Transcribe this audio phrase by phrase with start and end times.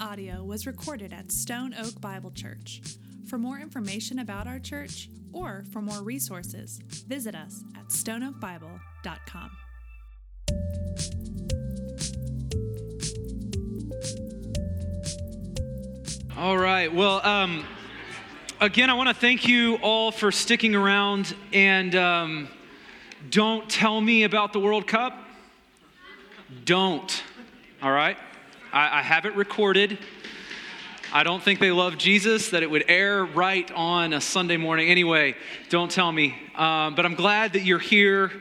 [0.00, 2.80] audio was recorded at Stone Oak Bible Church.
[3.28, 9.50] For more information about our church or for more resources, visit us at stoneoakbible.com.
[16.36, 16.92] All right.
[16.92, 17.64] Well, um,
[18.60, 22.48] again, I want to thank you all for sticking around and um,
[23.30, 25.18] don't tell me about the World Cup.
[26.64, 27.22] Don't.
[27.82, 28.16] All right?
[28.72, 29.98] I, I have it recorded.
[31.12, 34.90] I don't think they love Jesus, that it would air right on a Sunday morning.
[34.90, 35.36] Anyway,
[35.68, 36.34] don't tell me.
[36.56, 38.32] Um, but I'm glad that you're here.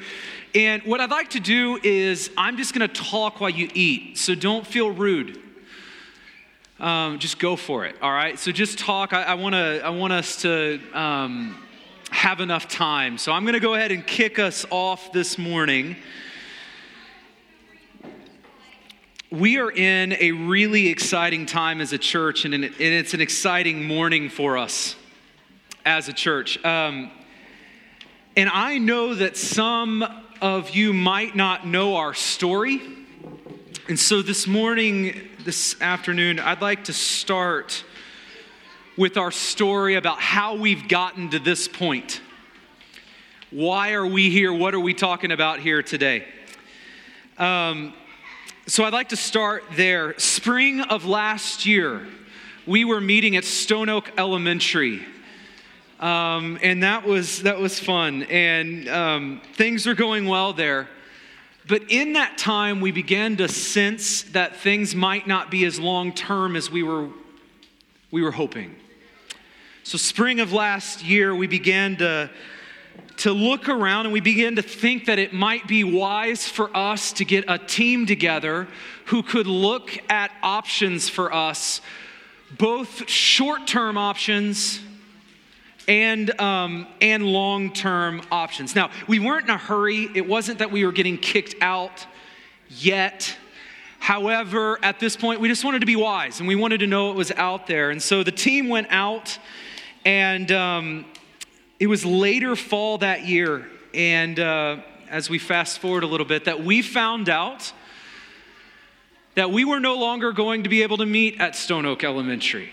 [0.55, 4.17] And what I'd like to do is, I'm just going to talk while you eat.
[4.17, 5.41] So don't feel rude.
[6.79, 7.95] Um, just go for it.
[8.01, 8.37] All right.
[8.39, 9.13] So just talk.
[9.13, 9.81] I, I want to.
[9.84, 11.62] I want us to um,
[12.09, 13.17] have enough time.
[13.17, 15.98] So I'm going to go ahead and kick us off this morning.
[19.31, 24.29] We are in a really exciting time as a church, and it's an exciting morning
[24.29, 24.95] for us
[25.84, 26.63] as a church.
[26.63, 27.09] Um,
[28.37, 30.05] and I know that some
[30.41, 32.84] of you might not know our story.
[33.87, 37.84] And so this morning, this afternoon, I'd like to start
[38.96, 42.21] with our story about how we've gotten to this point.
[43.49, 44.53] Why are we here?
[44.53, 46.27] What are we talking about here today?
[47.40, 47.96] Um,
[48.68, 50.18] so I'd like to start there.
[50.18, 52.05] Spring of last year,
[52.66, 55.05] we were meeting at Stone Oak Elementary.
[55.99, 60.90] Um, and that was that was fun, and um, things were going well there.
[61.68, 66.12] But in that time, we began to sense that things might not be as long
[66.12, 67.09] term as we were,
[68.12, 68.75] we were hoping.
[69.84, 72.30] So, spring of last year, we began to,
[73.18, 77.13] to look around and we began to think that it might be wise for us
[77.13, 78.68] to get a team together
[79.06, 81.81] who could look at options for us,
[82.58, 84.80] both short term options
[85.88, 88.75] and, um, and long term options.
[88.75, 90.09] Now, we weren't in a hurry.
[90.14, 92.06] It wasn't that we were getting kicked out
[92.70, 93.38] yet.
[94.00, 97.08] However, at this point, we just wanted to be wise and we wanted to know
[97.08, 97.92] what was out there.
[97.92, 99.38] And so the team went out,
[100.04, 101.06] and um,
[101.80, 103.66] it was later fall that year.
[103.94, 104.78] And uh,
[105.09, 107.72] as we fast forward a little bit, that we found out
[109.36, 112.69] that we were no longer going to be able to meet at Stone Oak Elementary.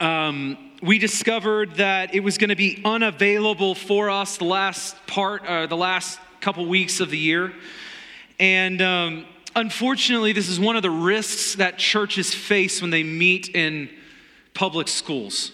[0.00, 5.46] Um, we discovered that it was going to be unavailable for us the last part,
[5.46, 7.52] uh, the last couple weeks of the year.
[8.38, 13.54] And um, unfortunately, this is one of the risks that churches face when they meet
[13.54, 13.88] in
[14.52, 15.52] public schools.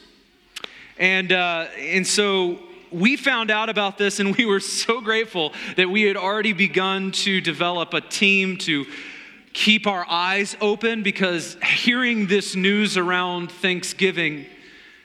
[1.00, 2.60] And, uh, and so
[2.92, 7.10] we found out about this, and we were so grateful that we had already begun
[7.12, 8.86] to develop a team to
[9.52, 14.46] keep our eyes open because hearing this news around Thanksgiving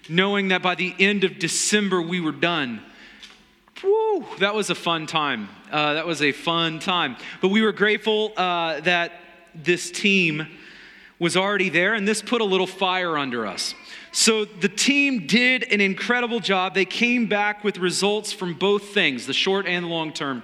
[0.09, 2.81] knowing that by the end of December we were done.
[3.83, 5.49] Woo, that was a fun time.
[5.71, 7.17] Uh, that was a fun time.
[7.41, 9.13] But we were grateful uh, that
[9.53, 10.47] this team
[11.19, 13.73] was already there, and this put a little fire under us.
[14.15, 16.73] So the team did an incredible job.
[16.73, 20.41] They came back with results from both things, the short and the long term.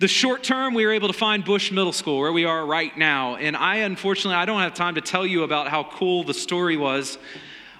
[0.00, 2.98] The short term, we were able to find Bush Middle School, where we are right
[2.98, 3.36] now.
[3.36, 6.76] And I, unfortunately, I don't have time to tell you about how cool the story
[6.76, 7.18] was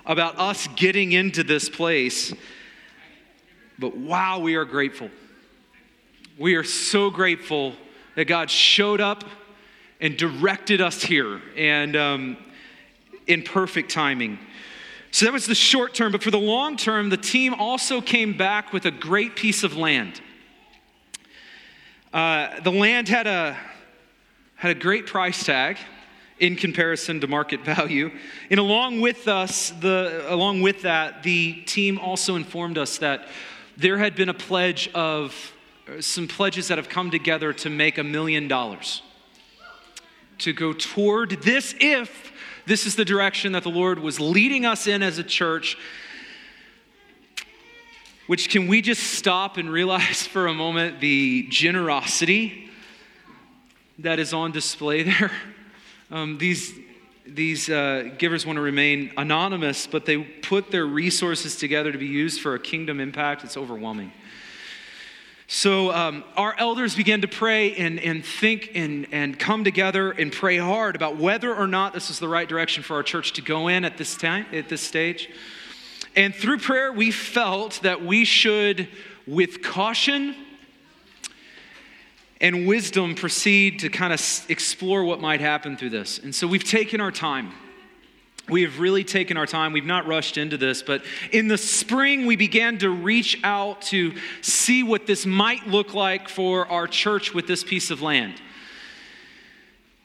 [0.07, 2.33] about us getting into this place.
[3.77, 5.11] But wow, we are grateful.
[6.39, 7.73] We are so grateful
[8.15, 9.25] that God showed up
[10.01, 12.37] and directed us here and um,
[13.27, 14.39] in perfect timing.
[15.11, 18.37] So that was the short term, but for the long term, the team also came
[18.37, 20.21] back with a great piece of land.
[22.13, 23.57] Uh, the land had a,
[24.57, 25.79] had a great price tag
[26.39, 28.11] in comparison to market value.
[28.51, 33.29] And along with us, the, along with that, the team also informed us that
[33.77, 35.53] there had been a pledge of
[36.01, 39.03] some pledges that have come together to make a million dollars
[40.39, 42.33] to go toward this if
[42.69, 45.79] this is the direction that the Lord was leading us in as a church.
[48.27, 52.69] Which can we just stop and realize for a moment the generosity
[54.01, 55.33] that is on display there?
[56.11, 56.75] Um, these
[57.27, 62.07] these uh, givers want to remain anonymous, but they put their resources together to be
[62.07, 63.45] used for a kingdom impact.
[63.45, 64.13] It's overwhelming.
[65.51, 70.31] So um, our elders began to pray and, and think and, and come together and
[70.31, 73.41] pray hard about whether or not this is the right direction for our church to
[73.41, 75.31] go in at this time, at this stage.
[76.15, 78.89] And through prayer, we felt that we should,
[79.27, 80.37] with caution
[82.43, 84.21] and wisdom proceed to kind of
[84.51, 86.19] explore what might happen through this.
[86.19, 87.53] And so we've taken our time.
[88.49, 89.73] We have really taken our time.
[89.73, 94.15] We've not rushed into this, but in the spring, we began to reach out to
[94.41, 98.41] see what this might look like for our church with this piece of land.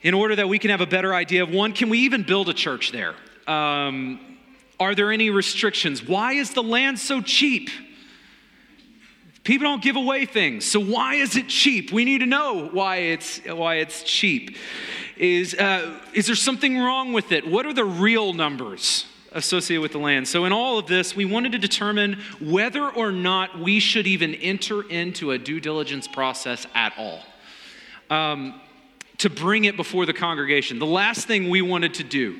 [0.02, 2.50] In order that we can have a better idea of one, can we even build
[2.50, 3.16] a church there?
[3.48, 4.38] Um,
[4.80, 6.06] are there any restrictions?
[6.06, 7.70] Why is the land so cheap?
[9.44, 11.92] People don't give away things, so why is it cheap?
[11.92, 14.56] We need to know why it's why it's cheap.
[15.18, 17.48] Is uh, is there something wrong with it?
[17.48, 20.28] What are the real numbers associated with the land?
[20.28, 24.34] So in all of this, we wanted to determine whether or not we should even
[24.36, 27.22] enter into a due diligence process at all.
[28.10, 28.60] Um,
[29.20, 30.80] to bring it before the congregation.
[30.80, 32.40] The last thing we wanted to do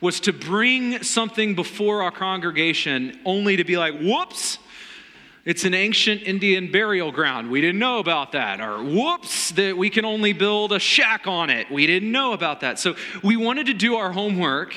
[0.00, 4.58] was to bring something before our congregation only to be like, whoops,
[5.44, 7.50] it's an ancient Indian burial ground.
[7.50, 8.60] We didn't know about that.
[8.60, 11.70] Or whoops, that we can only build a shack on it.
[11.70, 12.78] We didn't know about that.
[12.78, 14.74] So we wanted to do our homework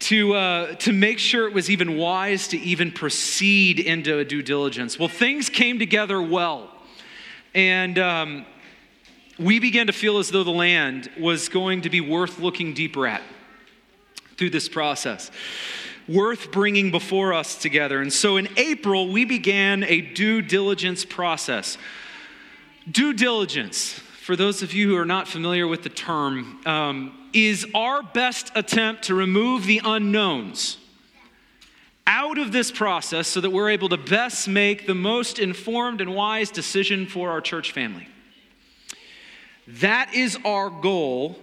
[0.00, 4.42] to, uh, to make sure it was even wise to even proceed into a due
[4.42, 4.98] diligence.
[4.98, 6.70] Well, things came together well.
[7.54, 8.46] And um,
[9.38, 13.06] we began to feel as though the land was going to be worth looking deeper
[13.06, 13.22] at
[14.38, 15.30] through this process
[16.08, 18.00] worth bringing before us together.
[18.00, 21.78] And so in April, we began a due diligence process.
[22.90, 27.66] Due diligence, for those of you who are not familiar with the term, um, is
[27.74, 30.78] our best attempt to remove the unknowns
[32.06, 36.14] out of this process so that we're able to best make the most informed and
[36.14, 38.06] wise decision for our church family.
[39.66, 41.38] That is our goal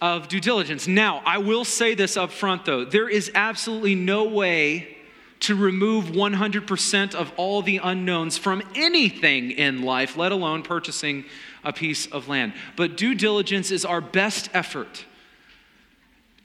[0.00, 0.86] of due diligence.
[0.86, 4.96] Now, I will say this up front though there is absolutely no way
[5.40, 11.24] to remove 100% of all the unknowns from anything in life, let alone purchasing
[11.62, 12.52] a piece of land.
[12.76, 15.04] But due diligence is our best effort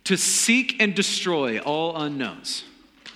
[0.04, 2.66] to seek and destroy all unknowns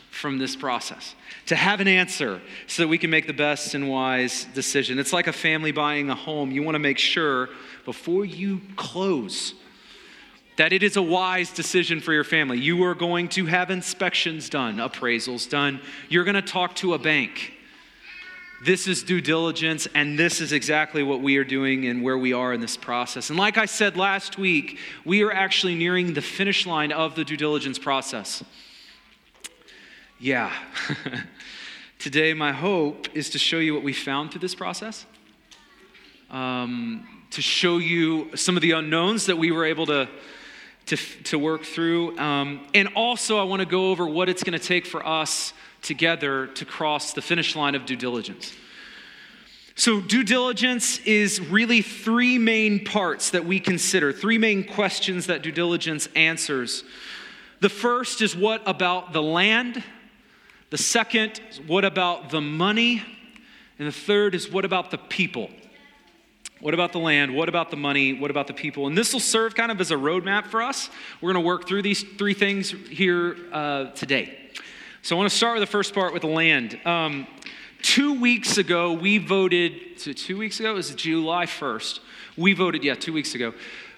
[0.10, 1.14] from this process,
[1.46, 4.98] to have an answer so that we can make the best and wise decision.
[4.98, 6.50] It's like a family buying a home.
[6.50, 7.50] You want to make sure
[7.86, 9.54] before you close
[10.58, 12.60] that it is a wise decision for your family.
[12.60, 15.80] You are going to have inspections done, appraisals done.
[16.10, 17.54] You're going to talk to a bank.
[18.64, 22.34] This is due diligence, and this is exactly what we are doing and where we
[22.34, 23.30] are in this process.
[23.30, 27.24] And like I said last week, we are actually nearing the finish line of the
[27.24, 28.44] due diligence process.
[30.20, 30.52] Yeah.
[32.00, 35.06] Today, my hope is to show you what we found through this process,
[36.32, 40.10] um, to show you some of the unknowns that we were able to
[40.88, 42.18] to, to work through.
[42.18, 45.54] Um, and also, I want to go over what it's going to take for us
[45.82, 48.54] together to cross the finish line of due diligence.
[49.76, 55.44] So, due diligence is really three main parts that we consider, three main questions that
[55.44, 56.84] due diligence answers.
[57.60, 59.84] The first is what about the land?
[60.70, 63.04] The second, is what about the money?
[63.78, 65.50] And the third is what about the people?
[66.60, 67.36] What about the land?
[67.36, 68.14] What about the money?
[68.14, 68.88] What about the people?
[68.88, 70.90] And this will serve kind of as a roadmap for us.
[71.22, 74.38] We're going to work through these three things here uh, today.
[75.04, 76.80] So I want to start with the first part with the land.
[76.84, 77.28] Um,
[77.84, 80.72] two weeks ago, we voted, so two weeks ago?
[80.72, 82.00] It was July 1st.
[82.38, 83.54] We voted, yeah, two weeks ago.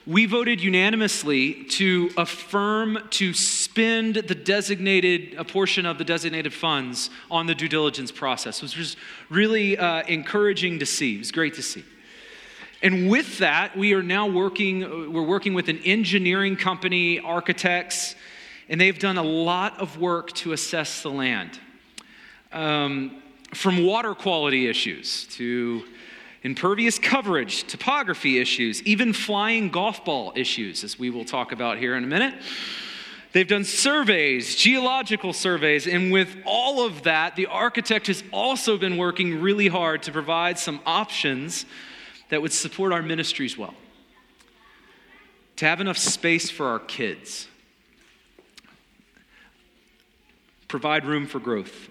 [0.05, 7.09] We voted unanimously to affirm to spend the designated, a portion of the designated funds
[7.31, 8.97] on the due diligence process, which was
[9.29, 11.15] really uh, encouraging to see.
[11.15, 11.85] It was great to see.
[12.81, 18.15] And with that, we are now working, we're working with an engineering company, architects,
[18.69, 21.59] and they've done a lot of work to assess the land.
[22.53, 23.21] Um,
[23.53, 25.83] from water quality issues to
[26.43, 31.95] impervious coverage, topography issues, even flying golf ball issues, as we will talk about here
[31.95, 32.33] in a minute.
[33.33, 38.97] They've done surveys, geological surveys, and with all of that, the architect has also been
[38.97, 41.65] working really hard to provide some options
[42.29, 43.73] that would support our ministries well,
[45.57, 47.47] to have enough space for our kids,
[50.67, 51.89] provide room for growth,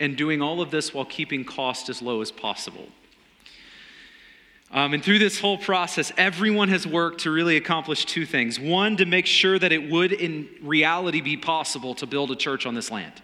[0.00, 2.88] and doing all of this while keeping cost as low as possible.
[4.70, 8.60] Um, and through this whole process, everyone has worked to really accomplish two things.
[8.60, 12.66] One, to make sure that it would in reality be possible to build a church
[12.66, 13.14] on this land.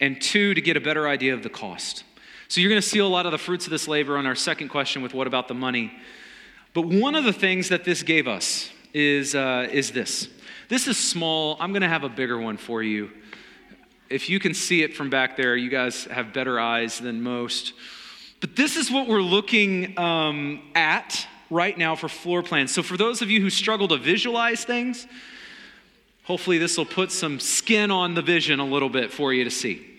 [0.00, 2.04] And two, to get a better idea of the cost.
[2.48, 4.34] So you're going to see a lot of the fruits of this labor on our
[4.34, 5.92] second question with what about the money.
[6.74, 10.28] But one of the things that this gave us is, uh, is this.
[10.68, 11.56] This is small.
[11.60, 13.10] I'm going to have a bigger one for you.
[14.08, 17.72] If you can see it from back there, you guys have better eyes than most.
[18.40, 22.72] But this is what we're looking um, at right now for floor plans.
[22.72, 25.06] So, for those of you who struggle to visualize things,
[26.26, 29.50] Hopefully, this will put some skin on the vision a little bit for you to
[29.50, 29.95] see.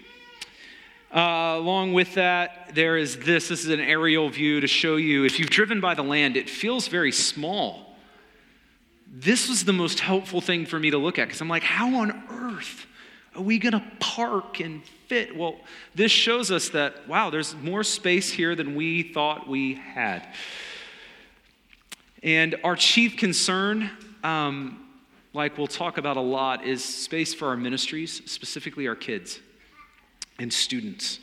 [1.13, 3.47] Uh, along with that, there is this.
[3.47, 6.49] This is an aerial view to show you if you've driven by the land, it
[6.49, 7.95] feels very small.
[9.09, 11.95] This was the most helpful thing for me to look at because I'm like, how
[11.95, 12.85] on earth
[13.35, 15.35] are we going to park and fit?
[15.35, 15.55] Well,
[15.95, 20.27] this shows us that, wow, there's more space here than we thought we had.
[22.21, 23.89] And our chief concern,
[24.25, 24.85] um,
[25.33, 29.39] like we'll talk about a lot, is space for our ministries, specifically our kids
[30.39, 31.20] and students.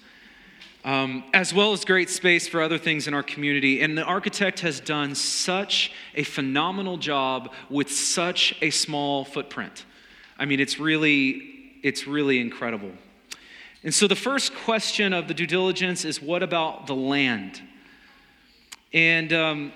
[0.85, 3.81] Um, as well as great space for other things in our community.
[3.81, 9.87] And the architect has done such a phenomenal job with such a small footprint.
[10.39, 12.93] I mean, it's really, it's really incredible.
[13.83, 17.63] And so the first question of the due diligence is what about the land?
[18.93, 19.73] And um,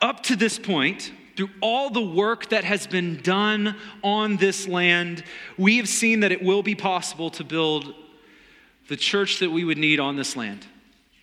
[0.00, 5.22] up to this point, through all the work that has been done on this land,
[5.56, 7.94] we have seen that it will be possible to build
[8.88, 10.66] the church that we would need on this land,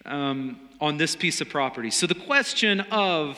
[0.05, 1.91] um, on this piece of property.
[1.91, 3.37] So the question of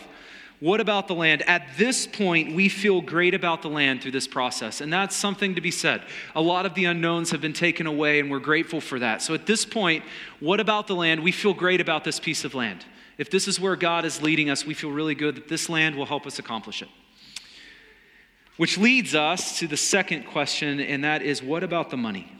[0.60, 1.42] what about the land?
[1.50, 5.56] At this point, we feel great about the land through this process, and that's something
[5.56, 6.04] to be said.
[6.36, 9.24] A lot of the unknowns have been taken away, and we're grateful for that.
[9.24, 10.04] So at this point,
[10.40, 11.24] what about the land?
[11.24, 12.86] We feel great about this piece of land.
[13.18, 15.96] If this is where God is leading us, we feel really good that this land
[15.96, 16.90] will help us accomplish it.
[18.58, 22.32] Which leads us to the second question, and that is what about the money?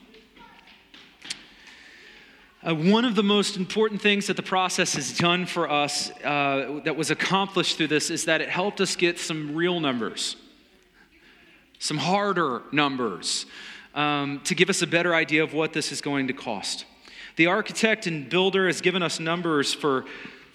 [2.68, 6.82] Uh, one of the most important things that the process has done for us uh,
[6.84, 10.36] that was accomplished through this is that it helped us get some real numbers,
[11.80, 13.46] some harder numbers,
[13.94, 16.86] um, to give us a better idea of what this is going to cost.
[17.36, 20.06] The architect and builder has given us numbers for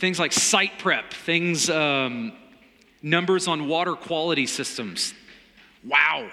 [0.03, 2.33] things like site prep, things, um,
[3.03, 5.15] numbers on water quality systems.
[5.85, 6.29] Wow.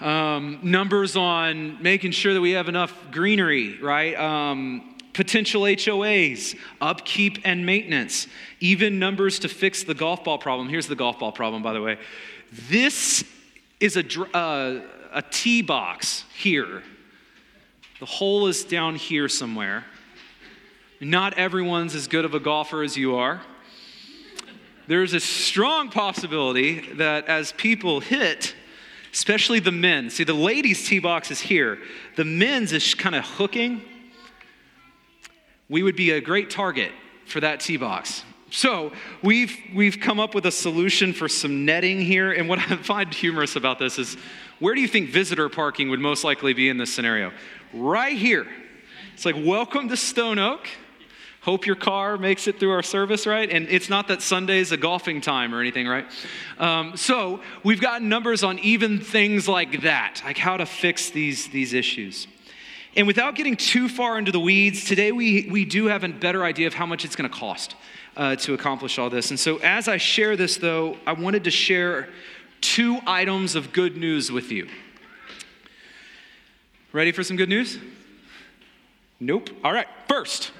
[0.00, 4.18] Um, numbers on making sure that we have enough greenery, right?
[4.18, 8.26] Um, potential HOAs, upkeep and maintenance,
[8.58, 10.70] even numbers to fix the golf ball problem.
[10.70, 11.98] Here's the golf ball problem, by the way.
[12.70, 13.22] This
[13.80, 14.80] is a, uh,
[15.12, 16.82] a tee box here.
[18.00, 19.84] The hole is down here somewhere.
[21.00, 23.40] Not everyone's as good of a golfer as you are.
[24.88, 28.54] There's a strong possibility that as people hit,
[29.12, 31.78] especially the men, see, the ladies' tee box is here,
[32.16, 33.82] the men's is kind of hooking.
[35.68, 36.90] We would be a great target
[37.26, 38.24] for that tee box.
[38.50, 42.76] So we've we've come up with a solution for some netting here, and what I
[42.76, 44.16] find humorous about this is,
[44.58, 47.30] where do you think visitor parking would most likely be in this scenario?
[47.74, 48.46] Right here.
[49.12, 50.66] It's like welcome to Stone Oak.
[51.42, 53.48] Hope your car makes it through our service, right?
[53.48, 56.06] And it's not that Sunday's a golfing time or anything, right?
[56.58, 61.48] Um, so we've gotten numbers on even things like that, like how to fix these,
[61.48, 62.26] these issues.
[62.96, 66.44] And without getting too far into the weeds, today we, we do have a better
[66.44, 67.76] idea of how much it's going to cost
[68.16, 69.30] uh, to accomplish all this.
[69.30, 72.08] And so as I share this, though, I wanted to share
[72.60, 74.68] two items of good news with you.
[76.92, 77.78] Ready for some good news?
[79.20, 79.50] Nope.
[79.62, 79.86] All right.
[80.08, 80.50] First,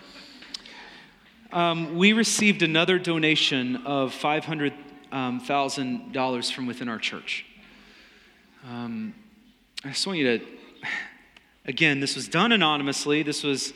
[1.53, 4.73] um, we received another donation of $500,000
[5.13, 7.47] um, from within our church.
[8.69, 9.15] Um,
[9.85, 10.45] I just want you to,
[11.65, 13.23] again, this was done anonymously.
[13.23, 13.73] This was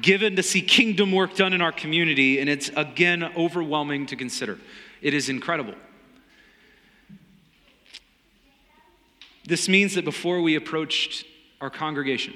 [0.00, 4.58] given to see kingdom work done in our community, and it's again overwhelming to consider.
[5.02, 5.74] It is incredible.
[9.44, 11.24] This means that before we approached
[11.60, 12.34] our congregation,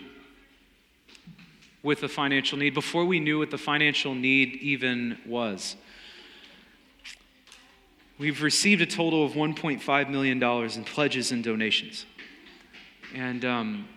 [1.82, 5.76] with a financial need before we knew what the financial need even was.
[8.18, 12.06] We've received a total of $1.5 million in pledges and donations.
[13.14, 13.88] And um,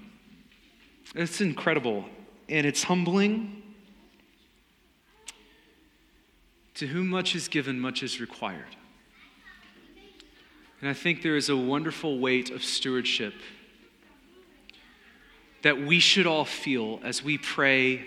[1.14, 2.06] it's incredible
[2.50, 3.62] and it's humbling.
[6.76, 8.76] To whom much is given, much is required.
[10.82, 13.34] And I think there is a wonderful weight of stewardship
[15.66, 18.06] that we should all feel as we pray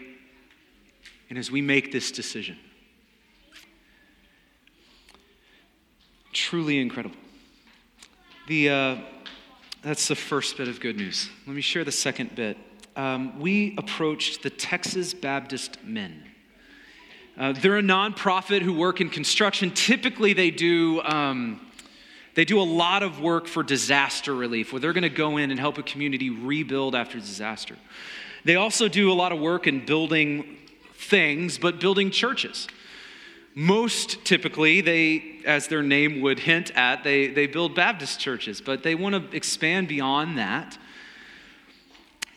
[1.29, 2.57] and as we make this decision.
[6.33, 7.17] Truly incredible.
[8.47, 8.97] The, uh,
[9.83, 11.31] that's the first bit of good news.
[11.49, 12.57] Let me share the second bit.
[12.95, 16.23] Um, we approached the Texas Baptist Men.
[17.37, 19.73] Uh, they're a nonprofit who work in construction.
[19.73, 21.68] Typically, they do um,
[22.39, 25.51] they do a lot of work for disaster relief, where they're going to go in
[25.51, 27.75] and help a community rebuild after disaster.
[28.45, 30.57] They also do a lot of work in building
[30.95, 32.69] things, but building churches.
[33.57, 38.85] Most typically, they, as their name would hint at, they, they build Baptist churches, but
[38.85, 40.79] they want to expand beyond that.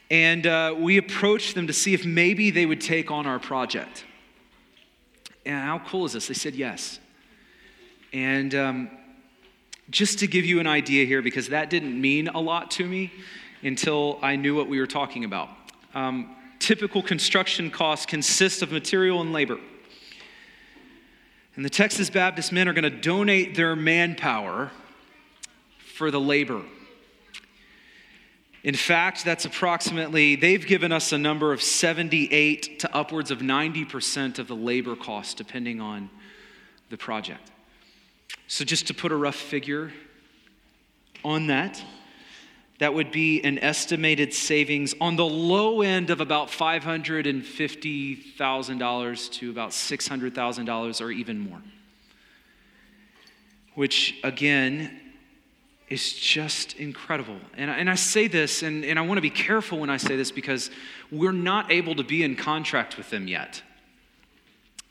[0.10, 4.03] And uh, we approached them to see if maybe they would take on our project.
[5.46, 6.27] And how cool is this?
[6.27, 7.00] They said yes.
[8.12, 8.89] And um,
[9.89, 13.11] just to give you an idea here, because that didn't mean a lot to me
[13.63, 15.50] until I knew what we were talking about.
[15.93, 19.59] Um, typical construction costs consist of material and labor.
[21.55, 24.71] And the Texas Baptist men are going to donate their manpower
[25.95, 26.61] for the labor.
[28.63, 34.38] In fact, that's approximately, they've given us a number of 78 to upwards of 90%
[34.38, 36.09] of the labor cost, depending on
[36.89, 37.51] the project.
[38.47, 39.91] So, just to put a rough figure
[41.23, 41.83] on that,
[42.79, 49.69] that would be an estimated savings on the low end of about $550,000 to about
[49.69, 51.61] $600,000 or even more.
[53.75, 55.00] Which, again,
[55.91, 57.38] is just incredible.
[57.55, 60.15] And, and I say this, and, and I want to be careful when I say
[60.15, 60.71] this because
[61.11, 63.61] we're not able to be in contract with them yet.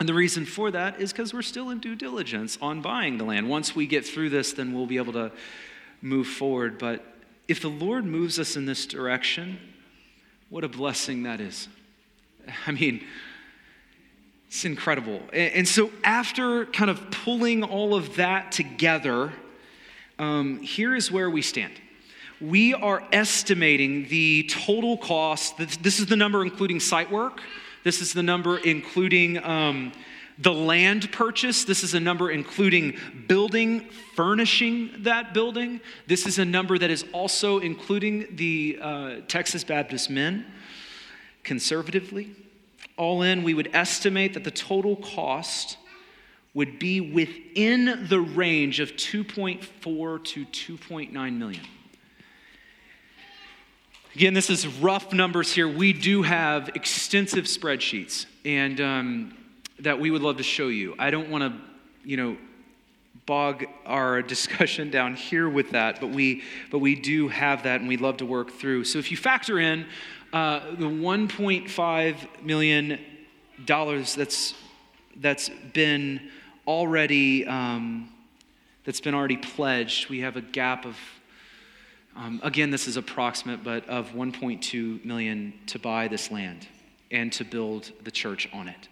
[0.00, 3.25] And the reason for that is because we're still in due diligence on buying the
[3.25, 3.50] land.
[3.50, 5.30] Once we get through this, then we'll be able to
[6.00, 6.78] move forward.
[6.78, 7.04] But
[7.49, 9.59] if the Lord moves us in this direction,
[10.49, 11.69] what a blessing that is.
[12.66, 13.04] I mean,
[14.49, 15.21] it's incredible.
[15.35, 19.33] And, so, after kind of pulling all of that together,
[20.19, 21.75] um, here is where we stand.
[22.40, 25.59] We are estimating the total cost.
[25.59, 27.42] This is the number including site work.
[27.85, 29.93] This is the number including um,
[30.41, 32.97] the land purchase, this is a number including
[33.29, 33.81] building,
[34.15, 35.83] furnishing that building.
[36.07, 40.47] This is a number that is also including the uh, Texas Baptist men
[41.45, 42.35] conservatively.
[42.97, 45.77] All in, we would estimate that the total cost
[46.55, 51.62] would be within the range of 2.4 to 2.9 million.
[54.16, 55.68] Again, this is rough numbers here.
[55.68, 59.37] We do have extensive spreadsheets, and um,
[59.79, 60.96] that we would love to show you.
[60.99, 61.61] I don't want to,
[62.09, 62.37] you know,
[63.25, 66.42] bog our discussion down here with that, but we,
[66.73, 68.83] but we do have that and we'd love to work through.
[68.83, 69.87] So if you factor in
[70.33, 72.99] uh, the 1.5 million
[73.64, 74.55] dollars that's,
[75.16, 76.20] that's been
[76.66, 78.09] already, um,
[78.85, 80.96] that's been already pledged, we have a gap of,
[82.20, 86.68] um, again, this is approximate, but of 1.2 million to buy this land
[87.11, 88.88] and to build the church on it.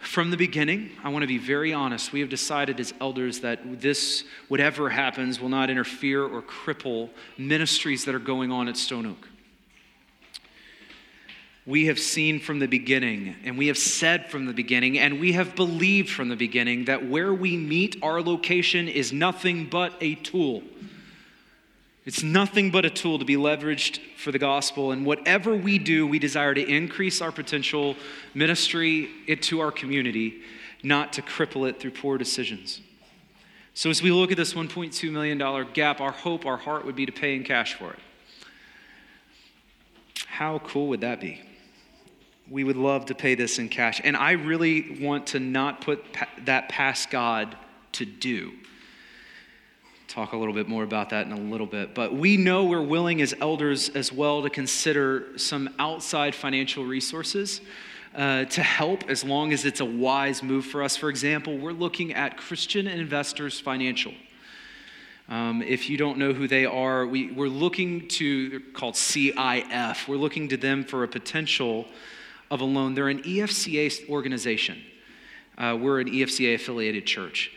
[0.00, 2.12] From the beginning, I want to be very honest.
[2.12, 8.04] We have decided as elders that this, whatever happens, will not interfere or cripple ministries
[8.06, 9.28] that are going on at Stone Oak.
[11.66, 15.32] We have seen from the beginning, and we have said from the beginning, and we
[15.32, 20.16] have believed from the beginning that where we meet, our location is nothing but a
[20.16, 20.64] tool
[22.08, 24.92] it's nothing but a tool to be leveraged for the gospel.
[24.92, 27.96] And whatever we do, we desire to increase our potential
[28.32, 30.40] ministry to our community,
[30.82, 32.80] not to cripple it through poor decisions.
[33.74, 37.04] So, as we look at this $1.2 million gap, our hope, our heart would be
[37.04, 37.98] to pay in cash for it.
[40.26, 41.42] How cool would that be?
[42.50, 44.00] We would love to pay this in cash.
[44.02, 46.02] And I really want to not put
[46.46, 47.54] that past God
[47.92, 48.54] to do
[50.08, 51.94] talk a little bit more about that in a little bit.
[51.94, 57.60] But we know we're willing as elders as well to consider some outside financial resources
[58.14, 60.96] uh, to help as long as it's a wise move for us.
[60.96, 64.14] For example, we're looking at Christian Investors Financial.
[65.28, 70.08] Um, if you don't know who they are, we, we're looking to, they're called CIF.
[70.08, 71.86] We're looking to them for a potential
[72.50, 72.94] of a loan.
[72.94, 74.82] They're an EFCA organization.
[75.58, 77.52] Uh, we're an EFCA affiliated church.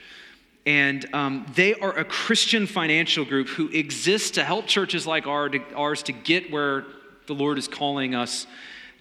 [0.65, 6.04] And um, they are a Christian financial group who exists to help churches like ours
[6.04, 6.86] to get where
[7.26, 8.45] the Lord is calling us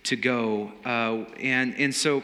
[0.05, 0.73] to go.
[0.85, 2.23] Uh, and, and so,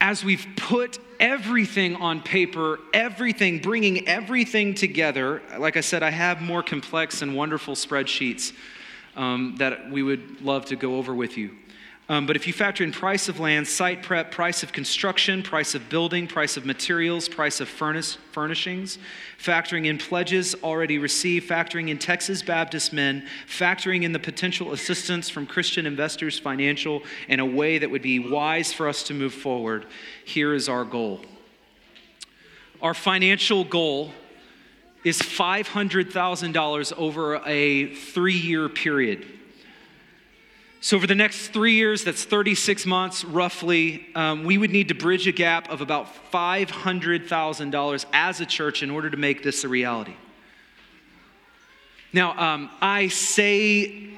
[0.00, 6.42] as we've put everything on paper, everything, bringing everything together, like I said, I have
[6.42, 8.52] more complex and wonderful spreadsheets
[9.16, 11.56] um, that we would love to go over with you.
[12.08, 15.74] Um, but if you factor in price of land, site prep, price of construction, price
[15.74, 18.98] of building, price of materials, price of furnace, furnishings,
[19.42, 25.28] factoring in pledges already received, factoring in Texas Baptist men, factoring in the potential assistance
[25.28, 29.34] from Christian investors financial in a way that would be wise for us to move
[29.34, 29.84] forward,
[30.24, 31.20] here is our goal.
[32.80, 34.12] Our financial goal
[35.02, 39.26] is $500,000 over a three year period.
[40.80, 44.94] So, for the next three years, that's 36 months roughly, um, we would need to
[44.94, 49.68] bridge a gap of about $500,000 as a church in order to make this a
[49.68, 50.14] reality.
[52.12, 54.10] Now, um, I say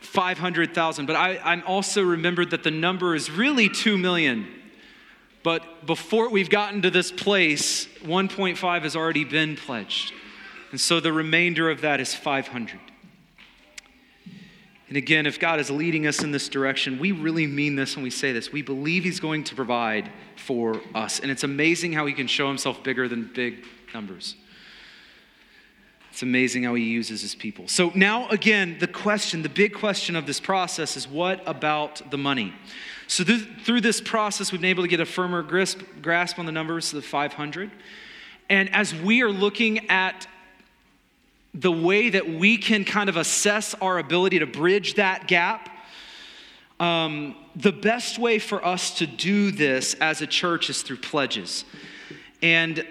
[0.00, 4.48] 500,000, but I, I'm also remembered that the number is really 2 million.
[5.42, 10.12] But before we've gotten to this place, 1.5 has already been pledged.
[10.70, 12.78] And so the remainder of that is 500.
[14.90, 18.02] And again, if God is leading us in this direction, we really mean this when
[18.02, 18.50] we say this.
[18.50, 21.20] We believe He's going to provide for us.
[21.20, 24.34] And it's amazing how He can show Himself bigger than big numbers.
[26.10, 27.68] It's amazing how He uses His people.
[27.68, 32.18] So, now again, the question, the big question of this process is what about the
[32.18, 32.52] money?
[33.06, 36.46] So, th- through this process, we've been able to get a firmer grasp, grasp on
[36.46, 37.70] the numbers, the 500.
[38.48, 40.26] And as we are looking at
[41.54, 45.68] the way that we can kind of assess our ability to bridge that gap,
[46.78, 51.64] um, the best way for us to do this as a church is through pledges.
[52.42, 52.86] And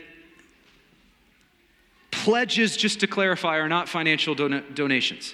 [2.12, 5.34] pledges, just to clarify, are not financial don- donations.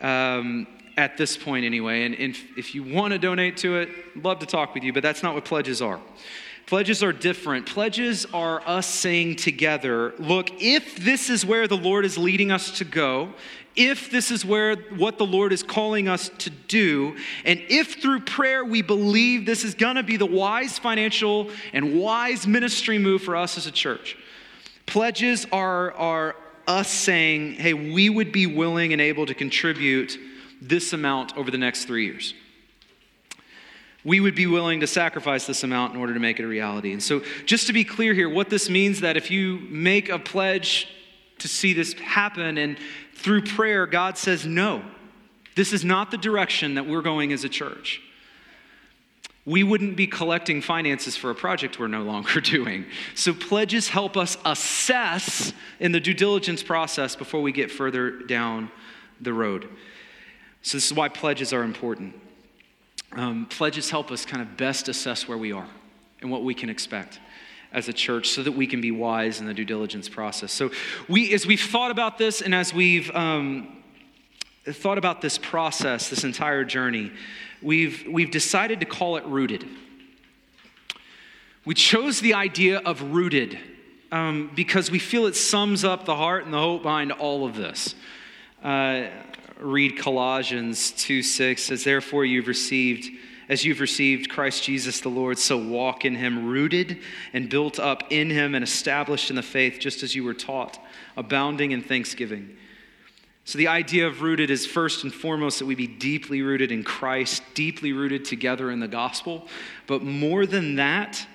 [0.00, 0.66] Um,
[0.98, 2.04] at this point, anyway.
[2.04, 5.02] And if, if you want to donate to it, love to talk with you, but
[5.02, 6.00] that's not what pledges are.
[6.68, 7.64] Pledges are different.
[7.64, 12.72] Pledges are us saying together, look, if this is where the Lord is leading us
[12.72, 13.32] to go,
[13.74, 18.20] if this is where what the Lord is calling us to do, and if through
[18.20, 23.22] prayer we believe this is going to be the wise financial and wise ministry move
[23.22, 24.18] for us as a church.
[24.84, 30.18] Pledges are, are us saying, hey, we would be willing and able to contribute
[30.60, 32.34] this amount over the next three years
[34.08, 36.92] we would be willing to sacrifice this amount in order to make it a reality.
[36.92, 40.18] And so, just to be clear here, what this means that if you make a
[40.18, 40.88] pledge
[41.40, 42.78] to see this happen and
[43.14, 44.82] through prayer, God says, no,
[45.56, 48.00] this is not the direction that we're going as a church.
[49.44, 52.86] We wouldn't be collecting finances for a project we're no longer doing.
[53.14, 58.70] So, pledges help us assess in the due diligence process before we get further down
[59.20, 59.68] the road.
[60.62, 62.14] So, this is why pledges are important
[63.12, 65.68] um, pledges help us kind of best assess where we are
[66.20, 67.20] and what we can expect
[67.72, 70.52] as a church so that we can be wise in the due diligence process.
[70.52, 70.70] So,
[71.08, 73.82] we, as we've thought about this and as we've um,
[74.64, 77.12] thought about this process, this entire journey,
[77.62, 79.66] we've, we've decided to call it rooted.
[81.64, 83.58] We chose the idea of rooted
[84.10, 87.56] um, because we feel it sums up the heart and the hope behind all of
[87.56, 87.94] this.
[88.62, 89.04] Uh,
[89.60, 93.10] read Colossians 2 6 says, Therefore you've received,
[93.48, 96.98] as you've received Christ Jesus the Lord, so walk in him, rooted
[97.32, 100.78] and built up in him and established in the faith, just as you were taught,
[101.16, 102.56] abounding in thanksgiving.
[103.44, 106.84] So, the idea of rooted is first and foremost that we be deeply rooted in
[106.84, 109.48] Christ, deeply rooted together in the gospel.
[109.86, 111.26] But more than that,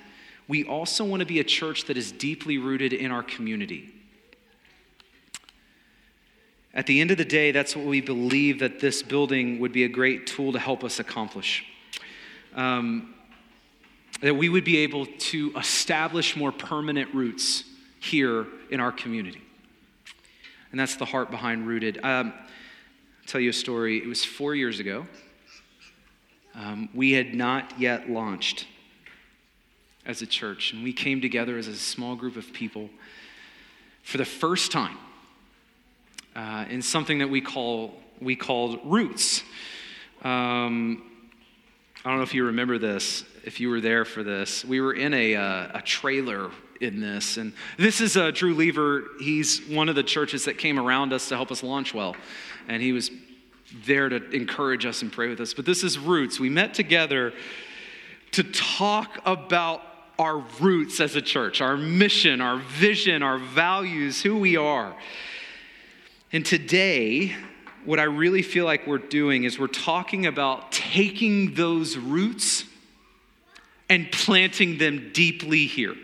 [0.46, 3.93] we also want to be a church that is deeply rooted in our community.
[6.74, 9.84] At the end of the day, that's what we believe that this building would be
[9.84, 11.64] a great tool to help us accomplish.
[12.56, 13.14] Um,
[14.20, 17.62] that we would be able to establish more permanent roots
[18.00, 19.40] here in our community.
[20.72, 21.98] And that's the heart behind Rooted.
[21.98, 23.98] Um, I'll tell you a story.
[23.98, 25.06] It was four years ago.
[26.56, 28.66] Um, we had not yet launched
[30.04, 32.90] as a church, and we came together as a small group of people
[34.02, 34.98] for the first time
[36.34, 39.42] uh, in something that we call we called roots.
[40.22, 41.02] Um,
[42.04, 44.64] I don't know if you remember this, if you were there for this.
[44.64, 47.36] We were in a, uh, a trailer in this.
[47.36, 49.04] And this is uh, Drew Lever.
[49.20, 52.16] He's one of the churches that came around us to help us launch well.
[52.68, 53.10] And he was
[53.86, 55.54] there to encourage us and pray with us.
[55.54, 56.38] But this is Roots.
[56.38, 57.32] We met together
[58.32, 59.82] to talk about
[60.18, 64.94] our roots as a church, our mission, our vision, our values, who we are.
[66.34, 67.32] And today,
[67.84, 72.64] what I really feel like we're doing is we're talking about taking those roots
[73.88, 75.94] and planting them deeply here,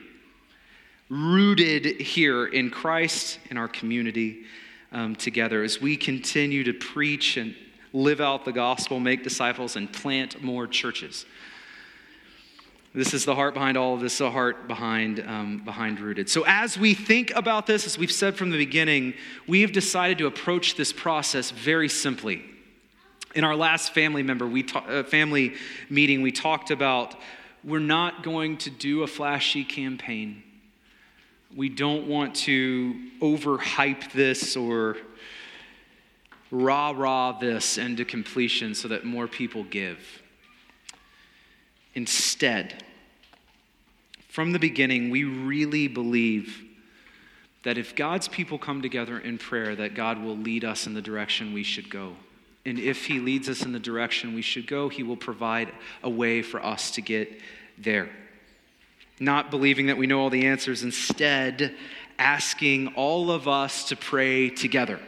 [1.08, 4.44] rooted here in Christ, in our community
[4.92, 7.56] um, together as we continue to preach and
[7.92, 11.26] live out the gospel, make disciples, and plant more churches.
[12.92, 16.28] This is the heart behind all of this, the heart behind, um, behind Rooted.
[16.28, 19.14] So, as we think about this, as we've said from the beginning,
[19.46, 22.42] we have decided to approach this process very simply.
[23.36, 25.54] In our last family member, we ta- uh, family
[25.88, 27.14] meeting, we talked about
[27.62, 30.42] we're not going to do a flashy campaign.
[31.54, 34.96] We don't want to overhype this or
[36.50, 40.19] rah rah this into completion so that more people give.
[41.94, 42.84] Instead,
[44.28, 46.62] from the beginning, we really believe
[47.62, 51.02] that if God's people come together in prayer, that God will lead us in the
[51.02, 52.14] direction we should go.
[52.64, 55.72] And if He leads us in the direction we should go, He will provide
[56.02, 57.40] a way for us to get
[57.76, 58.08] there.
[59.18, 61.74] Not believing that we know all the answers, instead,
[62.18, 65.00] asking all of us to pray together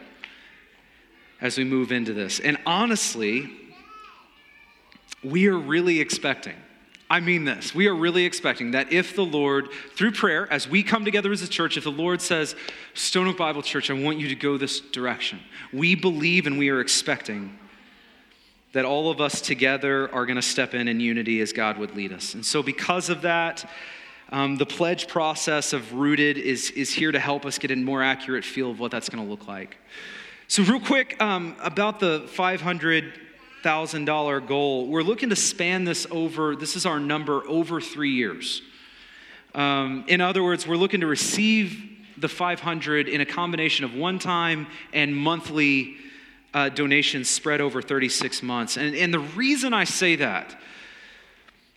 [1.41, 2.39] as we move into this.
[2.39, 3.49] And honestly,
[5.23, 6.55] we are really expecting
[7.13, 7.75] I mean this.
[7.75, 11.43] We are really expecting that if the Lord, through prayer, as we come together as
[11.43, 12.55] a church, if the Lord says,
[12.95, 15.39] Stone Oak Bible Church, I want you to go this direction,
[15.71, 17.55] we believe and we are expecting
[18.71, 21.95] that all of us together are going to step in in unity as God would
[21.95, 22.33] lead us.
[22.33, 23.63] And so, because of that,
[24.29, 28.01] um, the pledge process of Rooted is, is here to help us get a more
[28.01, 29.77] accurate feel of what that's going to look like.
[30.47, 33.13] So, real quick um, about the 500
[33.63, 38.61] $1,000 goal, we're looking to span this over, this is our number, over three years.
[39.55, 44.19] Um, in other words, we're looking to receive the 500 in a combination of one
[44.19, 45.95] time and monthly
[46.53, 48.77] uh, donations spread over 36 months.
[48.77, 50.59] And, and the reason I say that,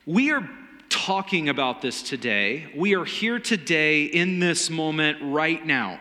[0.07, 0.49] we are
[0.89, 2.67] talking about this today.
[2.75, 6.01] We are here today in this moment right now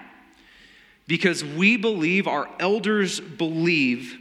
[1.07, 4.17] because we believe, our elders believe,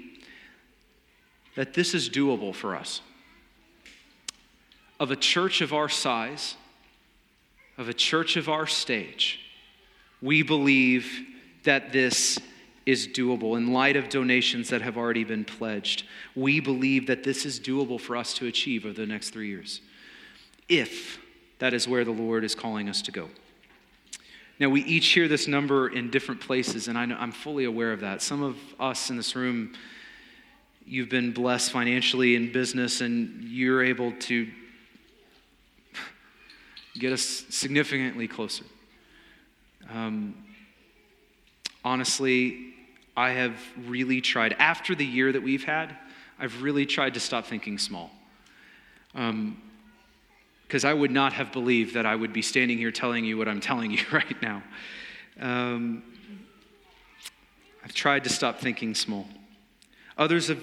[1.55, 3.01] that this is doable for us.
[4.99, 6.57] Of a church of our size,
[7.77, 9.41] of a church of our stage,
[10.23, 11.21] we believe
[11.65, 12.39] that this
[12.87, 16.05] is doable in light of donations that have already been pledged.
[16.35, 19.81] We believe that this is doable for us to achieve over the next three years,
[20.69, 21.19] if
[21.59, 23.29] that is where the Lord is calling us to go.
[24.61, 28.01] Now, we each hear this number in different places, and I am fully aware of
[28.01, 28.23] that.
[28.23, 29.73] Some of us in this room
[30.87, 34.49] you've been blessed financially in business and you're able to
[36.99, 38.65] get us significantly closer.
[39.93, 40.35] Um,
[41.85, 42.75] honestly,
[43.17, 45.97] I have really tried, after the year that we've had,
[46.39, 48.11] I've really tried to stop thinking small.
[49.13, 53.39] Because um, I would not have believed that I would be standing here telling you
[53.39, 54.63] what I'm telling you right now.
[55.41, 56.03] Um,
[57.85, 59.29] I've tried to stop thinking small.
[60.17, 60.63] Others of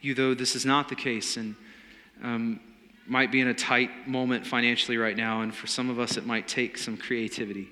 [0.00, 1.54] you, though, this is not the case and
[2.22, 2.60] um,
[3.06, 5.42] might be in a tight moment financially right now.
[5.42, 7.68] And for some of us, it might take some creativity,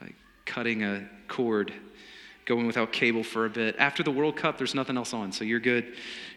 [0.00, 0.14] like
[0.46, 1.72] cutting a cord,
[2.46, 3.76] going without cable for a bit.
[3.78, 5.94] After the World Cup, there's nothing else on, so you're good,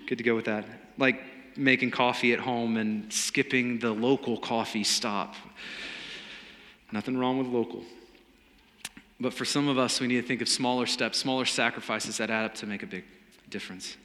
[0.07, 0.65] good to go with that.
[0.97, 1.21] Like
[1.55, 5.35] making coffee at home and skipping the local coffee stop.
[6.91, 7.83] Nothing wrong with local.
[9.19, 12.29] But for some of us, we need to think of smaller steps, smaller sacrifices that
[12.29, 13.05] add up to make a big
[13.53, 13.95] difference.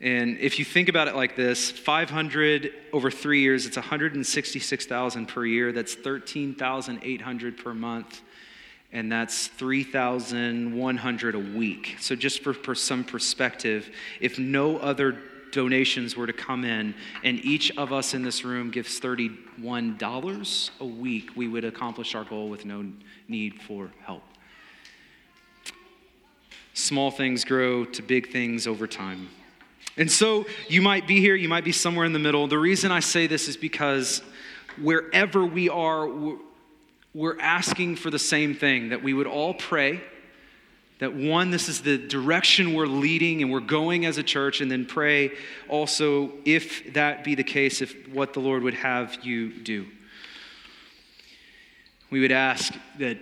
[0.00, 5.44] And if you think about it like this, 500 over three years, it's 166,000 per
[5.44, 5.72] year.
[5.72, 8.22] That's 13,800 per month.
[8.92, 11.96] And that's 3,100 a week.
[12.00, 15.18] So, just for, for some perspective, if no other
[15.50, 20.84] donations were to come in and each of us in this room gives $31 a
[20.84, 22.84] week, we would accomplish our goal with no
[23.28, 24.22] need for help.
[26.74, 29.28] Small things grow to big things over time.
[29.96, 32.48] And so you might be here, you might be somewhere in the middle.
[32.48, 34.22] The reason I say this is because
[34.82, 36.08] wherever we are,
[37.14, 40.00] we're asking for the same thing that we would all pray.
[40.98, 44.70] That one, this is the direction we're leading and we're going as a church, and
[44.70, 45.32] then pray
[45.68, 49.86] also, if that be the case, if what the Lord would have you do.
[52.10, 53.18] We would ask that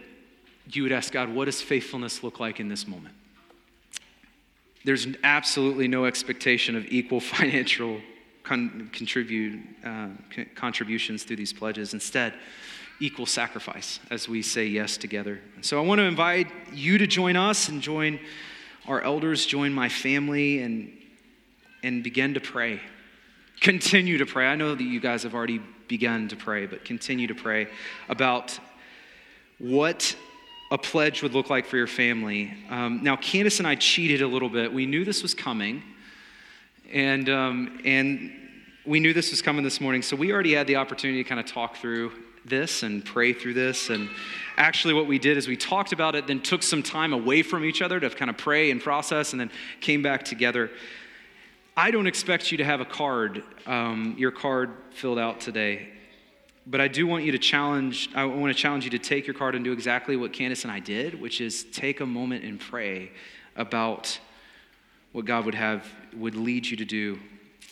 [0.70, 3.14] you would ask God, what does faithfulness look like in this moment?
[4.84, 8.00] There's absolutely no expectation of equal financial
[8.42, 10.08] con- contribute, uh,
[10.54, 11.94] contributions through these pledges.
[11.94, 12.34] Instead,
[13.00, 15.40] equal sacrifice as we say yes together.
[15.56, 18.20] And so I want to invite you to join us and join
[18.86, 20.92] our elders, join my family, and,
[21.82, 22.80] and begin to pray.
[23.60, 24.46] Continue to pray.
[24.46, 27.68] I know that you guys have already begun to pray, but continue to pray
[28.08, 28.58] about
[29.58, 30.16] what
[30.72, 32.54] a pledge would look like for your family.
[32.70, 34.72] Um, now, Candace and I cheated a little bit.
[34.72, 35.82] We knew this was coming,
[36.90, 38.32] and, um, and
[38.86, 41.38] we knew this was coming this morning, so we already had the opportunity to kind
[41.38, 42.12] of talk through
[42.46, 43.90] this and pray through this.
[43.90, 44.08] And
[44.56, 47.66] actually, what we did is we talked about it, then took some time away from
[47.66, 49.50] each other to kind of pray and process, and then
[49.82, 50.70] came back together.
[51.76, 55.90] I don't expect you to have a card, um, your card filled out today.
[56.66, 59.34] But I do want you to challenge, I want to challenge you to take your
[59.34, 62.60] card and do exactly what Candace and I did, which is take a moment and
[62.60, 63.10] pray
[63.56, 64.18] about
[65.10, 67.18] what God would have, would lead you to do.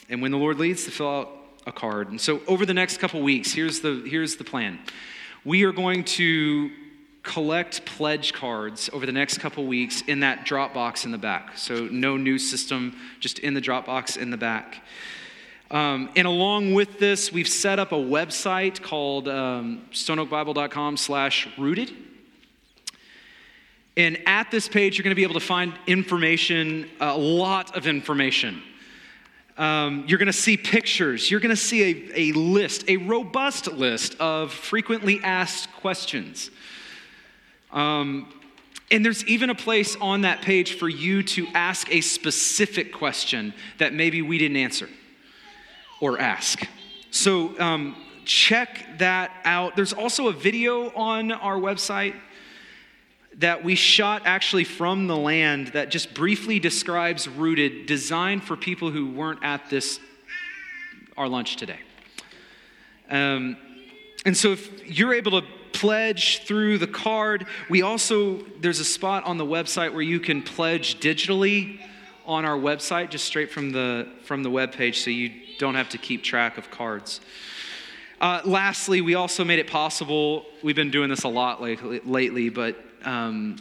[0.08, 1.28] And when the Lord leads, to fill out
[1.66, 2.10] a card.
[2.10, 4.80] And so over the next couple weeks, here's the, here's the plan.
[5.44, 6.70] We are going to
[7.22, 11.56] collect pledge cards over the next couple weeks in that drop box in the back.
[11.56, 14.82] So no new system, just in the drop box in the back.
[15.70, 21.92] Um, and along with this, we've set up a website called um, stoneoakbible.com slash rooted.
[23.96, 27.86] And at this page, you're going to be able to find information, a lot of
[27.86, 28.62] information.
[29.58, 31.30] Um, you're going to see pictures.
[31.30, 36.50] You're going to see a, a list, a robust list of frequently asked questions.
[37.70, 38.32] Um,
[38.90, 43.54] and there's even a place on that page for you to ask a specific question
[43.78, 44.88] that maybe we didn't answer
[46.00, 46.66] or ask.
[47.10, 49.76] So um, check that out.
[49.76, 52.14] There's also a video on our website
[53.38, 58.90] that we shot actually from the land that just briefly describes Rooted, designed for people
[58.90, 59.98] who weren't at this,
[61.16, 61.78] our lunch today.
[63.08, 63.56] Um,
[64.24, 69.24] and so if you're able to pledge through the card, we also, there's a spot
[69.24, 71.80] on the website where you can pledge digitally
[72.30, 75.88] on our website, just straight from the, from the web page, so you don't have
[75.88, 77.20] to keep track of cards.
[78.20, 82.48] Uh, lastly, we also made it possible, we've been doing this a lot lately, lately
[82.48, 83.56] but um,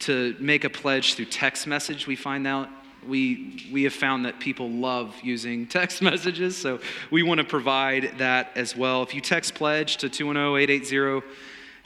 [0.00, 2.68] to make a pledge through text message, we find out
[3.08, 8.18] we, we have found that people love using text messages, so we want to provide
[8.18, 9.02] that as well.
[9.02, 11.26] If you text pledge to 210 880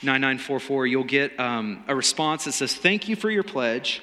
[0.01, 4.01] 9944, you'll get um, a response that says, Thank you for your pledge.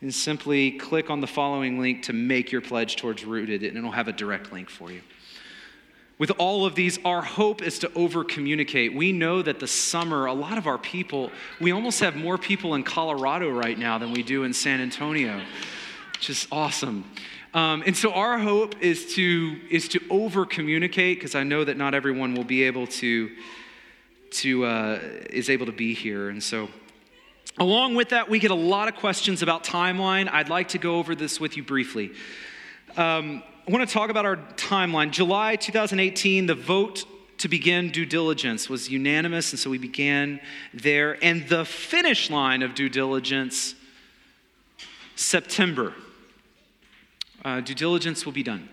[0.00, 3.90] And simply click on the following link to make your pledge towards Rooted, and it'll
[3.90, 5.02] have a direct link for you.
[6.18, 8.94] With all of these, our hope is to over communicate.
[8.94, 12.74] We know that the summer, a lot of our people, we almost have more people
[12.74, 15.40] in Colorado right now than we do in San Antonio
[16.20, 17.02] which is awesome.
[17.54, 21.78] Um, and so our hope is to is to over communicate because I know that
[21.78, 23.30] not everyone will be able to
[24.32, 24.98] to uh,
[25.30, 26.68] is able to be here, and so.
[27.58, 30.30] Along with that, we get a lot of questions about timeline.
[30.30, 32.12] I'd like to go over this with you briefly.
[32.96, 35.10] Um, I want to talk about our timeline.
[35.10, 37.04] July 2018, the vote
[37.38, 40.40] to begin due diligence was unanimous, and so we began
[40.72, 41.22] there.
[41.24, 43.74] And the finish line of due diligence,
[45.16, 45.92] September
[47.44, 48.68] uh, due diligence will be done.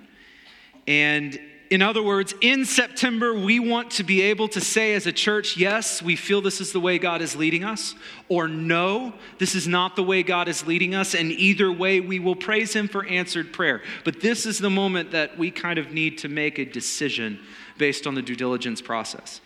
[0.86, 5.12] And in other words, in September, we want to be able to say as a
[5.12, 7.94] church, yes, we feel this is the way God is leading us,
[8.30, 11.14] or no, this is not the way God is leading us.
[11.14, 13.82] And either way, we will praise Him for answered prayer.
[14.06, 17.40] But this is the moment that we kind of need to make a decision
[17.78, 19.42] based on the due diligence process.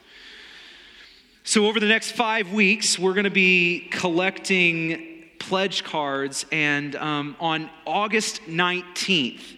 [1.43, 7.35] So, over the next five weeks, we're going to be collecting pledge cards, and um,
[7.39, 9.57] on August 19th,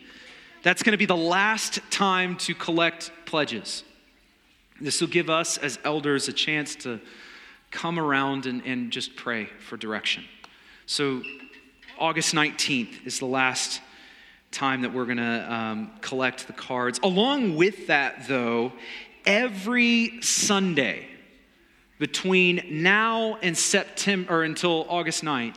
[0.64, 3.84] that's going to be the last time to collect pledges.
[4.82, 7.00] This will give us as elders a chance to
[7.70, 10.24] come around and, and just pray for direction.
[10.86, 11.22] So,
[12.00, 13.82] August 19th is the last
[14.52, 17.00] time that we're going to um, collect the cards.
[17.04, 18.74] Along with that, though,
[19.26, 21.08] every Sunday
[22.00, 25.56] between now and September, or until August 9th,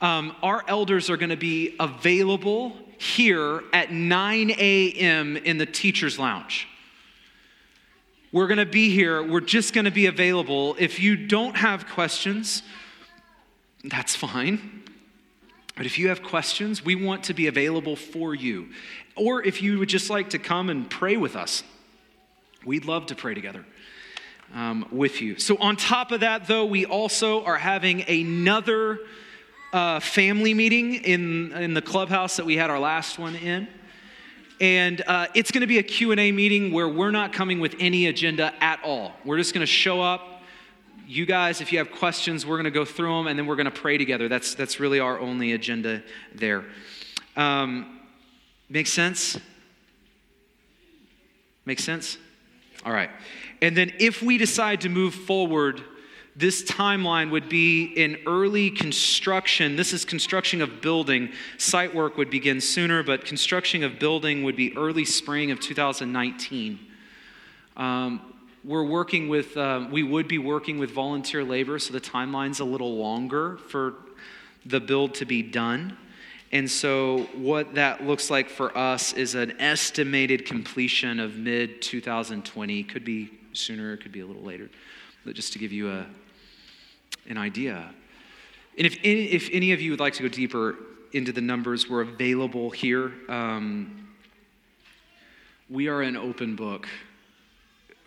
[0.00, 5.36] um, our elders are going to be available here at 9 a.m.
[5.36, 6.66] in the teacher's lounge.
[8.32, 9.22] We're going to be here.
[9.22, 10.74] We're just going to be available.
[10.78, 12.62] If you don't have questions,
[13.84, 14.82] that's fine.
[15.76, 18.70] But if you have questions, we want to be available for you.
[19.16, 21.62] Or if you would just like to come and pray with us,
[22.64, 23.64] we'd love to pray together
[24.54, 25.38] um, with you.
[25.38, 28.98] So, on top of that, though, we also are having another
[29.74, 33.66] uh, family meeting in, in the clubhouse that we had our last one in.
[34.60, 38.06] And uh, it's going to be a Q&A meeting where we're not coming with any
[38.06, 39.12] agenda at all.
[39.24, 40.42] We're just going to show up.
[41.08, 43.56] You guys, if you have questions, we're going to go through them and then we're
[43.56, 44.28] going to pray together.
[44.28, 46.64] That's, that's really our only agenda there.
[47.36, 47.98] Um,
[48.68, 49.36] make sense?
[51.66, 52.16] Make sense?
[52.86, 53.10] All right.
[53.60, 55.82] And then if we decide to move forward
[56.36, 59.76] this timeline would be in early construction.
[59.76, 61.30] This is construction of building.
[61.58, 66.80] Site work would begin sooner, but construction of building would be early spring of 2019.
[67.76, 68.20] Um,
[68.64, 72.64] we're working with, uh, we would be working with volunteer labor, so the timeline's a
[72.64, 73.94] little longer for
[74.66, 75.96] the build to be done.
[76.50, 82.84] And so, what that looks like for us is an estimated completion of mid 2020.
[82.84, 84.68] Could be sooner, it could be a little later.
[85.24, 86.06] But just to give you a,
[87.28, 87.90] an idea.
[88.76, 90.76] And if any, if any of you would like to go deeper
[91.14, 93.12] into the numbers we're available here.
[93.28, 94.08] Um,
[95.70, 96.88] we are an open book.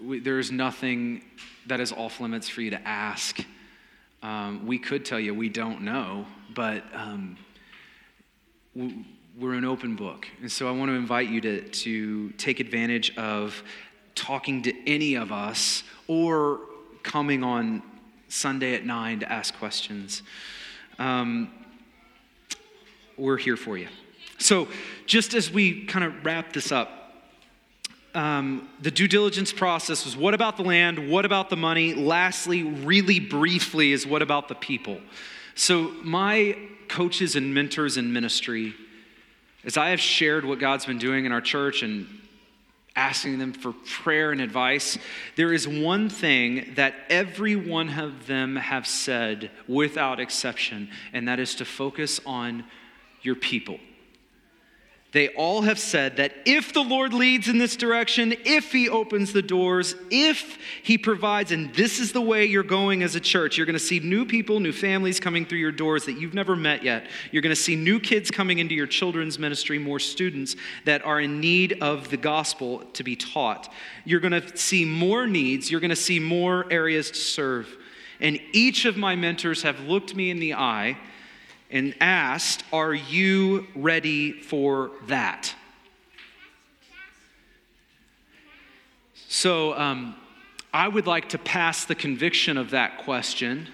[0.04, 1.24] We, there's nothing
[1.68, 3.44] that is off limits for you to ask.
[4.22, 7.38] Um, we could tell you we don't know, but um,
[8.76, 10.28] we're an open book.
[10.42, 13.64] And so I want to invite you to, to take advantage of
[14.18, 16.60] talking to any of us or
[17.04, 17.82] coming on
[18.28, 20.24] Sunday at 9 to ask questions.
[21.00, 21.50] Um,
[23.16, 23.88] we're here for you.
[24.40, 24.68] So,
[25.06, 26.98] just as we kind of wrap this up,
[28.14, 31.10] um, the due diligence process was what about the land?
[31.10, 31.94] What about the money?
[31.94, 35.00] Lastly, really briefly, is what about the people?
[35.56, 36.58] So, my
[36.88, 38.76] coaches and mentors in ministry,
[39.64, 42.08] as I have shared what God's been doing in our church and
[42.98, 44.98] asking them for prayer and advice,
[45.38, 51.40] there is one thing that every one of them have said without exception, and that
[51.40, 52.66] is to focus on
[53.22, 53.80] your people.
[55.14, 59.32] They all have said that if the Lord leads in this direction, if He opens
[59.32, 63.56] the doors, if He provides, and this is the way you're going as a church,
[63.56, 66.58] you're going to see new people, new families coming through your doors that you've never
[66.58, 67.08] met yet.
[67.32, 71.22] You're going to see new kids coming into your children's ministry, more students that are
[71.22, 73.72] in need of the gospel to be taught.
[74.04, 77.78] You're going to see more needs, you're going to see more areas to serve.
[78.20, 80.98] And each of my mentors have looked me in the eye
[81.70, 85.54] and asked, Are you ready for that?
[89.28, 90.16] So um,
[90.74, 93.68] I would like to pass the conviction of that question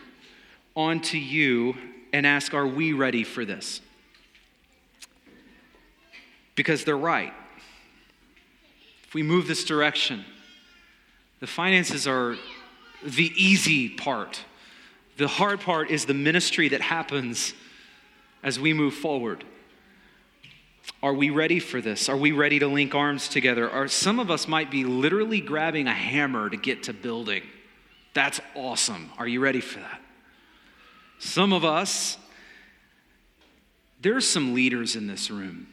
[0.75, 1.75] on to you
[2.11, 3.81] and ask, Are we ready for this?
[6.55, 7.33] Because they're right.
[9.07, 10.25] If we move this direction,
[11.39, 12.35] the finances are
[13.03, 14.39] the easy part.
[15.17, 17.53] The hard part is the ministry that happens
[18.43, 19.43] as we move forward?
[21.01, 22.09] Are we ready for this?
[22.09, 23.69] Are we ready to link arms together?
[23.69, 27.43] Are some of us might be literally grabbing a hammer to get to building.
[28.13, 29.11] That's awesome.
[29.17, 30.01] Are you ready for that?
[31.19, 32.17] Some of us
[34.03, 35.65] there's some leaders in this room.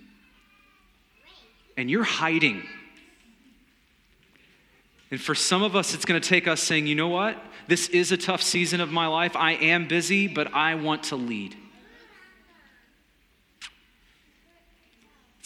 [1.76, 2.62] And you're hiding.
[5.10, 7.36] And for some of us, it's going to take us saying, you know what?
[7.66, 9.34] This is a tough season of my life.
[9.34, 11.56] I am busy, but I want to lead.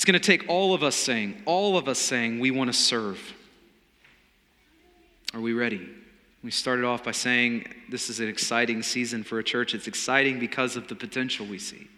[0.05, 2.77] It's going to take all of us saying, all of us saying, we want to
[2.77, 3.19] serve.
[5.33, 5.89] Are we ready?
[6.43, 9.75] We started off by saying this is an exciting season for a church.
[9.75, 11.89] It's exciting because of the potential we see.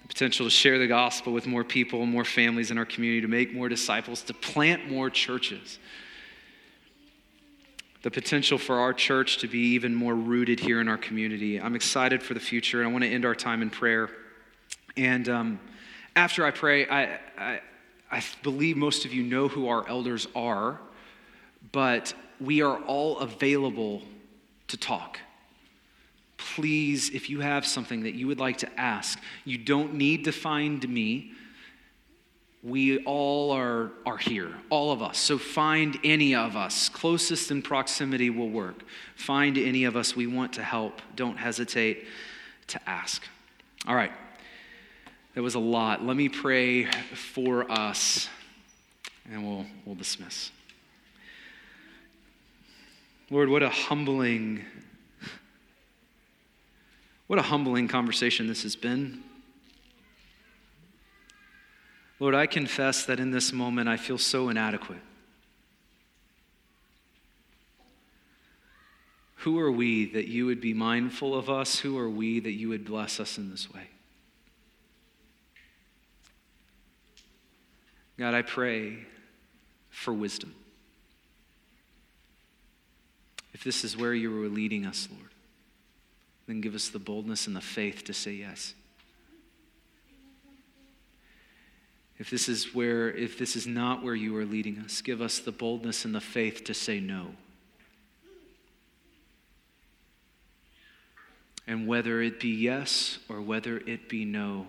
[0.00, 3.28] The potential to share the gospel with more people, more families in our community, to
[3.28, 5.78] make more disciples, to plant more churches.
[8.04, 11.60] The potential for our church to be even more rooted here in our community.
[11.60, 14.08] I'm excited for the future, and I want to end our time in prayer.
[14.96, 15.60] And um,
[16.14, 17.60] after I pray, I, I,
[18.10, 20.80] I believe most of you know who our elders are,
[21.72, 24.02] but we are all available
[24.68, 25.18] to talk.
[26.36, 30.32] Please, if you have something that you would like to ask, you don't need to
[30.32, 31.32] find me.
[32.62, 35.18] We all are, are here, all of us.
[35.18, 36.88] So find any of us.
[36.88, 38.82] Closest in proximity will work.
[39.16, 40.14] Find any of us.
[40.14, 41.00] We want to help.
[41.16, 42.06] Don't hesitate
[42.68, 43.22] to ask.
[43.86, 44.12] All right.
[45.34, 46.04] That was a lot.
[46.04, 48.28] Let me pray for us,
[49.30, 50.50] and we'll, we'll dismiss.
[53.30, 54.62] Lord, what a humbling,
[57.28, 59.22] what a humbling conversation this has been.
[62.20, 65.00] Lord, I confess that in this moment I feel so inadequate.
[69.36, 71.78] Who are we that you would be mindful of us?
[71.78, 73.88] Who are we that you would bless us in this way?
[78.18, 78.98] God, I pray
[79.90, 80.54] for wisdom.
[83.52, 85.30] If this is where you were leading us, Lord,
[86.46, 88.74] then give us the boldness and the faith to say yes.
[92.18, 95.40] If this is where if this is not where you are leading us, give us
[95.40, 97.28] the boldness and the faith to say no.
[101.66, 104.66] And whether it be yes or whether it be no,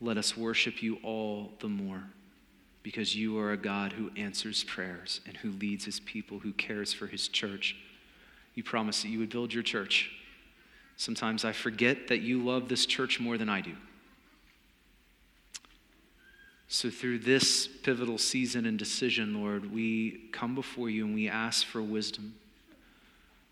[0.00, 2.04] let us worship you all the more
[2.82, 6.92] because you are a God who answers prayers and who leads his people, who cares
[6.92, 7.76] for his church.
[8.54, 10.10] You promised that you would build your church.
[10.96, 13.74] Sometimes I forget that you love this church more than I do.
[16.68, 21.66] So, through this pivotal season and decision, Lord, we come before you and we ask
[21.66, 22.36] for wisdom.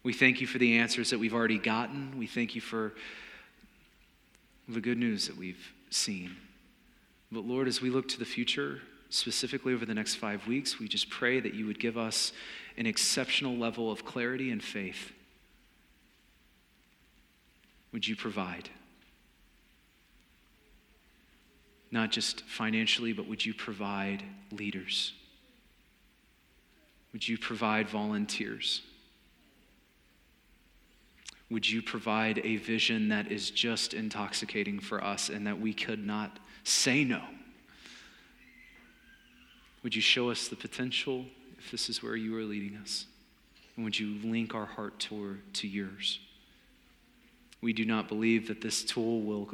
[0.04, 2.16] We thank you for the answers that we've already gotten.
[2.16, 2.94] We thank you for
[4.68, 6.36] the good news that we've seen.
[7.30, 8.80] But Lord, as we look to the future,
[9.10, 12.32] specifically over the next five weeks, we just pray that you would give us
[12.76, 15.12] an exceptional level of clarity and faith.
[17.92, 18.68] Would you provide?
[21.90, 24.22] Not just financially, but would you provide
[24.52, 25.12] leaders?
[27.12, 28.82] Would you provide volunteers?
[31.50, 36.04] Would you provide a vision that is just intoxicating for us and that we could
[36.04, 37.22] not say no?
[39.82, 41.24] Would you show us the potential
[41.58, 43.06] if this is where you are leading us?
[43.76, 46.18] And would you link our heart toward, to yours?
[47.60, 49.48] We do not believe that this tool will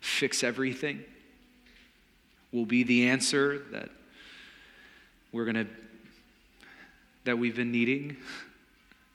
[0.00, 1.04] fix everything,
[2.52, 3.90] will be the answer that
[5.32, 5.66] we're going to
[7.24, 8.16] that we've been needing.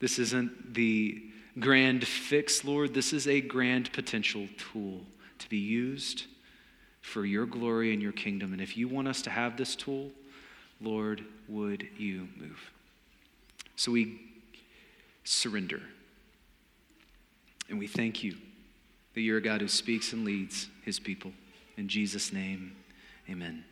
[0.00, 1.22] This isn't the
[1.58, 2.94] grand fix, Lord.
[2.94, 5.00] This is a grand potential tool
[5.38, 6.24] to be used
[7.00, 8.52] for your glory and your kingdom.
[8.52, 10.10] And if you want us to have this tool,
[10.80, 12.70] Lord, would you move?
[13.76, 14.20] So we
[15.24, 15.80] surrender.
[17.68, 18.36] And we thank you
[19.14, 21.32] that you're a God who speaks and leads his people.
[21.76, 22.72] In Jesus' name,
[23.28, 23.64] amen.